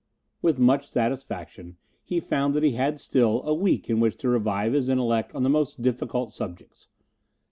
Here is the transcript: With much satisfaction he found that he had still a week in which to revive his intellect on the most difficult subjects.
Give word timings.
With 0.41 0.57
much 0.57 0.89
satisfaction 0.89 1.77
he 2.03 2.19
found 2.19 2.55
that 2.55 2.63
he 2.63 2.71
had 2.71 2.99
still 2.99 3.43
a 3.43 3.53
week 3.53 3.87
in 3.87 3.99
which 3.99 4.17
to 4.21 4.29
revive 4.29 4.73
his 4.73 4.89
intellect 4.89 5.35
on 5.35 5.43
the 5.43 5.47
most 5.47 5.83
difficult 5.83 6.31
subjects. 6.31 6.87